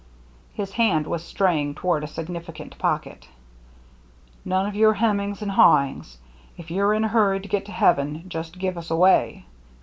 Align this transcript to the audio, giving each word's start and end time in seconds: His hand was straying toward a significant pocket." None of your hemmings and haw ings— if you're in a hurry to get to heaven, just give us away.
His 0.55 0.71
hand 0.71 1.05
was 1.05 1.23
straying 1.23 1.75
toward 1.75 2.03
a 2.03 2.07
significant 2.07 2.75
pocket." 2.79 3.27
None 4.53 4.65
of 4.65 4.73
your 4.73 4.95
hemmings 4.95 5.43
and 5.43 5.51
haw 5.51 5.85
ings— 5.85 6.17
if 6.57 6.71
you're 6.71 6.95
in 6.95 7.03
a 7.03 7.07
hurry 7.09 7.39
to 7.39 7.47
get 7.47 7.65
to 7.65 7.71
heaven, 7.71 8.23
just 8.27 8.57
give 8.57 8.79
us 8.79 8.89
away. 8.89 9.45